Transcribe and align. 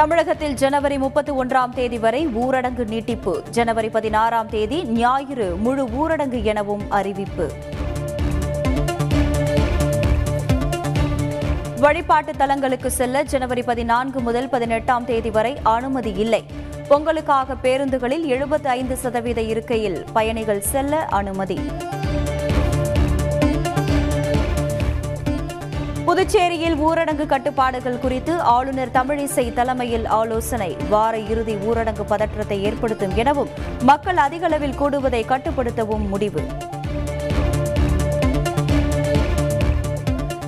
தமிழகத்தில் 0.00 0.54
ஜனவரி 0.54 0.98
முப்பத்தி 0.98 1.32
ஒன்றாம் 1.32 1.68
தேதி 1.68 1.98
வரை 1.98 2.26
ஊரடங்கு 2.26 2.88
நீட்டிப்பு. 2.88 3.42
ஜனவரி 3.50 3.88
பதினாறாம் 3.88 4.48
தேதி 4.48 4.84
ஞாயிறு 4.84 5.56
முழு 5.56 5.84
ஊரடங்கு 5.84 6.42
எனவும் 6.42 6.90
அறிவிப்பு. 6.90 7.52
வழிபாட்டு 11.78 12.32
தலங்களுக்கு 12.36 12.90
செல்ல 12.90 13.22
ஜனவரி 13.22 13.62
பதினான்கு 13.62 14.20
முதல் 14.20 14.48
பதினெட்டாம் 14.48 15.04
தேதி 15.04 15.30
வரை 15.30 15.58
அனுமதி 15.62 16.12
இல்லை. 16.12 16.44
பொங்கலுக்காக 16.88 17.54
பேருந்துகளில் 17.62 18.26
எழுபத்தி 18.26 18.66
ஐந்து 18.66 18.96
சதவீத 18.96 19.40
இருக்கையில் 19.40 20.04
பயணிகள் 20.12 20.60
செல்ல 20.60 21.04
அனுமதி. 21.04 21.58
புதுச்சேரியில் 26.10 26.76
ஊரடங்கு 26.76 27.26
கட்டுப்பாடுகள் 27.26 27.98
குறித்து 27.98 28.40
ஆளுநர் 28.40 28.90
தமிழிசை 28.90 29.52
தலைமையில் 29.52 30.06
ஆலோசனை. 30.06 30.76
வார 30.88 31.18
இறுதி 31.18 31.54
ஊரடங்கு 31.54 32.04
பதற்றத்தை 32.06 32.62
ஏற்படுத்தும் 32.62 33.14
எனவும் 33.16 33.48
மக்கள் 33.82 34.16
அதிக 34.16 34.46
அளவில் 34.46 34.74
கூடுவதை 34.80 35.22
கட்டுப்படுத்தவும் 35.28 36.08
முடிவு. 36.08 36.42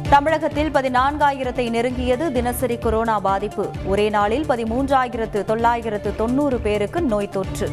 தமிழகத்தில் 0.09 0.71
பதினான்காயிரத்தை 0.71 1.71
நெருங்கியது 1.71 2.33
தினசரி 2.33 2.79
கொரோனா 2.79 3.21
பாதிப்பு. 3.21 3.71
ஒரே 3.85 4.09
நாளில் 4.09 4.45
பதிமூன்றாயிரத்து 4.45 5.45
தொள்ளாயிரத்து 5.45 6.17
தொன்னூறு 6.17 6.59
பேருக்கு 6.59 7.03
நோய் 7.03 7.29
தொற்று. 7.29 7.71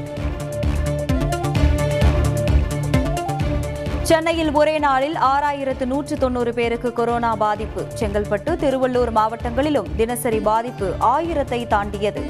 சென்னையில் 4.09 4.51
ஒரே 4.51 4.79
நாளில் 4.79 5.15
ஆறாயிரத்து 5.15 5.85
நூற்று 5.85 6.17
தொன்னூறு 6.17 6.53
பேருக்கு 6.53 6.93
கொரோனா 6.93 7.35
பாதிப்பு. 7.35 7.81
செங்கல்பட்டு 7.99 8.51
திருவள்ளூர் 8.55 9.11
மாவட்டங்களிலும் 9.15 9.95
தினசரி 9.95 10.39
பாதிப்பு 10.39 10.93
ஆயிரத்தை 10.99 11.67
தாண்டியது. 11.67 12.21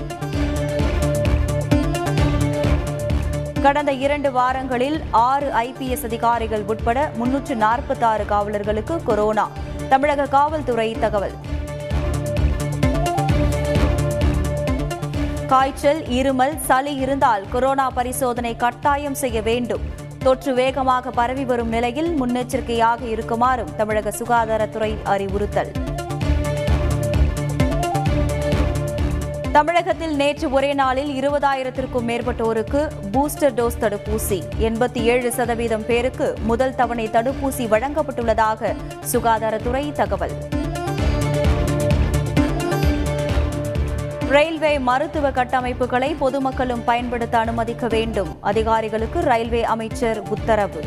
கடந்த 3.61 3.91
இரண்டு 3.91 4.31
வாரங்களில் 4.31 5.01
ஆறு 5.11 5.51
ஐபிஎஸ் 5.51 6.03
அதிகாரிகள் 6.03 6.61
உட்பட 6.61 7.11
முன்னூற்று 7.15 7.55
நாற்பத்தாறு 7.55 8.25
காவலர்களுக்கு 8.29 9.03
கொரோனா. 9.03 9.49
தமிழக 9.89 10.25
காவல்துறை 10.25 10.95
தகவல். 10.99 11.33
காய்ச்சல் 15.47 16.01
இருமல் 16.01 16.57
சளி 16.57 16.95
இருந்தால் 16.95 17.45
கொரோனா 17.49 17.89
பரிசோதனை 17.89 18.55
கட்டாயம் 18.55 19.15
செய்ய 19.15 19.41
வேண்டும். 19.41 19.98
தொற்று 20.23 20.53
வேகமாக 20.53 21.11
பரவி 21.11 21.45
வரும் 21.45 21.69
நிலையில் 21.69 22.21
முன்னெச்சரிக்கையாக 22.21 23.01
இருக்குமாறும் 23.01 23.75
தமிழக 23.75 24.09
சுகாதாரத்துறை 24.09 24.97
அறிவுறுத்தல். 25.03 25.71
தமிழகத்தில் 29.51 30.15
நேற்று 30.15 30.51
ஒரே 30.51 30.73
நாளில் 30.73 31.11
இருபதாயிரத்திற்கும் 31.19 32.07
மேற்பட்டோருக்கு 32.07 32.89
பூஸ்டர் 33.11 33.53
டோஸ் 33.53 33.79
தடுப்பூசி. 33.79 34.41
எண்பத்தி 34.59 35.01
ஏழு 35.03 35.31
சதவீதம் 35.31 35.85
பேருக்கு 35.85 36.37
முதல் 36.43 36.75
தவணை 36.75 37.07
தடுப்பூசி 37.07 37.67
வழங்கப்பட்டுள்ளதாக 37.67 38.75
சுகாதாரத்துறை 39.11 39.91
தகவல். 39.91 40.58
ரயில்வே 44.29 44.79
மருத்துவ 44.79 45.29
கட்டமைப்புகளை 45.29 46.15
பொதுமக்களும் 46.17 46.83
பயன்படுத்த 46.83 47.37
அனுமதிக்க 47.37 47.87
வேண்டும். 47.87 48.37
அதிகாரிகளுக்கு 48.41 49.19
ரயில்வே 49.19 49.63
அமைச்சர் 49.63 50.19
உத்தரவு. 50.29 50.83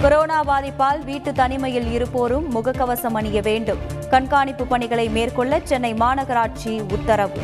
கொரோனா 0.00 0.44
பாதிப்பால் 0.44 1.04
வீட்டு 1.04 1.32
தனிமையில் 1.32 1.86
இருப்போரும் 1.98 2.44
முகக்கவசம் 2.54 3.12
அணிய 3.12 3.40
வேண்டும். 3.40 3.78
கண்காணிப்பு 4.10 4.66
பணிகளை 4.66 5.08
மேற்கொள்ள 5.08 5.60
சென்னை 5.64 5.94
மாநகராட்சி 5.94 6.92
உத்தரவு. 6.92 7.38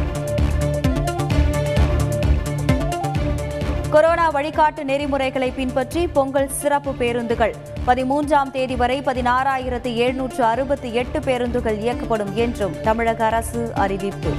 கொரோனா 3.90 4.30
வழிகாட்டு 4.30 4.82
நெறிமுறைகளை 4.82 5.50
பின்பற்றி 5.50 6.06
பொங்கல் 6.06 6.48
சிறப்பு 6.48 6.92
பேருந்துகள். 6.92 7.54
பதிமூன்றாம் 7.86 8.50
தேதி 8.50 8.76
வரை 8.76 9.00
பதினாறாயிரத்து 9.00 9.94
எழுநூற்று 9.94 10.44
அறுபத்தி 10.44 10.94
எட்டு 10.94 11.20
பேருந்துகள் 11.20 11.78
இயக்கப்படும் 11.78 12.32
என்றும் 12.34 12.74
தமிழக 12.82 13.24
அரசு 13.24 13.70
அறிவிப்பு. 13.74 14.30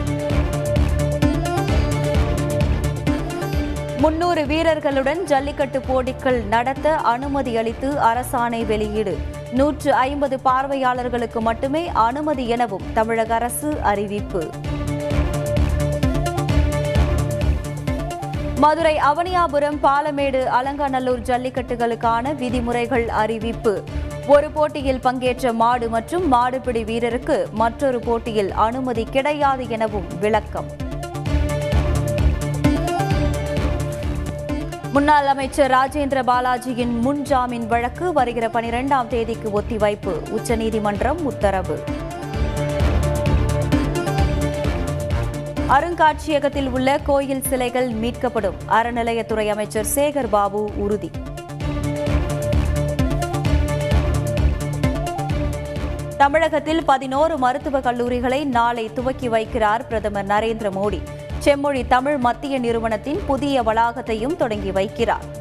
முன்னூறு 4.00 4.46
வீரர்களுடன் 4.46 5.24
ஜல்லிக்கட்டு 5.24 5.82
போட்டிகள் 5.82 6.44
நடத்த 6.44 6.96
அனுமதி 6.96 7.58
அளித்து 7.58 7.90
அரசாணை 7.90 8.66
வெளியீடு. 8.66 9.18
நூற்று 9.52 9.94
ஐம்பது 9.94 10.40
பார்வையாளர்களுக்கு 10.40 11.42
மட்டுமே 11.42 11.90
அனுமதி 11.94 12.48
எனவும் 12.48 12.84
தமிழக 12.94 13.34
அரசு 13.34 13.82
அறிவிப்பு. 13.82 14.50
மதுரை 18.62 18.96
அவனியாபுரம் 18.96 19.78
பாலமேடு 19.84 20.44
அலங்காநல்லூர் 20.44 21.20
ஜல்லிக்கட்டுகளுக்கான 21.20 22.36
விதிமுறைகள் 22.36 23.10
அறிவிப்பு. 23.10 23.84
ஒரு 24.28 24.52
போட்டியில் 24.52 25.00
பங்கேற்ற 25.00 25.54
மாடு 25.54 25.90
மற்றும் 25.90 26.32
மாடுபிடி 26.34 26.84
வீரருக்கு 26.92 27.52
மற்றொரு 27.52 28.00
போட்டியில் 28.00 28.52
அனுமதி 28.52 29.08
கிடையாது 29.12 29.70
எனவும் 29.70 30.06
விளக்கம். 30.20 30.66
முன்னாள் 34.92 35.28
அமைச்சர் 35.28 35.72
ராஜேந்திர 35.72 36.22
பாலாஜியின் 36.28 37.00
முன் 37.00 37.22
ஜாமீன் 37.22 37.68
வழக்கு 37.68 38.14
வருகிற 38.14 38.48
பனிரெண்டாம் 38.48 39.08
தேதிக்கு 39.08 39.62
ஒத்திவைப்பு. 39.62 40.30
உச்சநீதிமன்றம் 40.30 41.26
உத்தரவு. 41.26 41.80
அருங்காட்சியகத்தில் 45.72 46.70
உள்ள 46.70 46.98
கோயில் 46.98 47.44
சிலைகள் 47.44 47.90
மீட்கப்படும். 47.90 48.54
அறநிலையத்துறை 48.68 49.48
அமைச்சர் 49.48 49.86
சேகர் 49.96 50.30
பாபு 50.30 50.70
உறுதி. 50.76 51.12
தமிழகத்தில் 56.18 56.86
பதினோரு 56.86 57.38
மருத்துவக் 57.38 57.84
கல்லூரிகளை 57.84 58.46
நாளை 58.46 58.94
துவக்கி 58.94 59.30
வைக்கிறார் 59.30 59.86
பிரதமர் 59.88 60.28
நரேந்திர 60.28 60.72
மோடி. 60.72 61.02
செம்மொழி 61.40 61.88
தமிழ் 61.88 62.18
மத்திய 62.18 62.60
நிறுவனத்தின் 62.60 63.20
புதிய 63.26 63.62
வளாகத்தையும் 63.62 64.36
தொடங்கி 64.36 64.70
வைக்கிறார். 64.70 65.41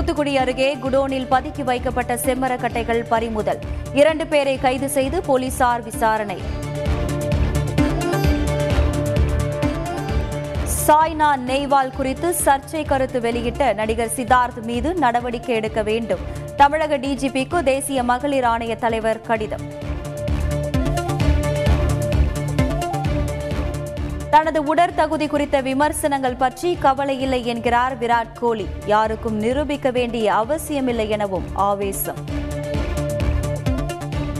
தூத்துக்குடி 0.00 0.36
அருகே 0.36 0.76
குடோனில் 0.76 1.26
பதுக்கி 1.30 1.64
வைக்கப்பட்ட 1.64 2.14
செம்மரக்கட்டைகள் 2.14 3.04
பறிமுதல். 3.08 3.58
இரண்டு 3.92 4.26
பேரை 4.26 4.58
கைது 4.58 4.88
செய்து 4.88 5.22
போலீசார் 5.22 5.82
விசாரணை. 5.82 6.40
சாய்னா 10.86 11.36
நெய்வால் 11.48 11.96
குறித்து 11.96 12.34
சர்ச்சை 12.44 12.84
கருத்து 12.84 13.20
வெளியிட்ட 13.20 13.72
நடிகர் 13.72 14.10
சித்தார்த் 14.16 14.62
மீது 14.62 14.94
நடவடிக்கை 14.94 15.54
எடுக்க 15.54 15.82
வேண்டும். 15.82 16.18
தமிழக 16.56 16.98
டிஜிபிக்கு 16.98 17.62
தேசிய 17.62 18.02
மகளிர் 18.02 18.44
ஆணைய 18.44 18.76
தலைவர் 18.76 19.20
கடிதம். 19.20 19.79
தனது 24.30 24.64
உடற்தகுதி 24.64 25.26
குறித்த 25.26 25.60
விமர்சனங்கள் 25.60 26.36
பற்றி 26.36 26.76
கவலை 26.80 27.20
இல்லை 27.20 27.46
என்கிறார் 27.46 27.98
விராட் 27.98 28.32
கோலி. 28.40 28.66
யாருக்கும் 28.86 29.36
நிரூபிக்க 29.36 29.90
வேண்டிய 29.90 30.34
அவசியமில்லை 30.34 31.08
எனவும் 31.10 31.48
ஆவேசம். 31.54 32.20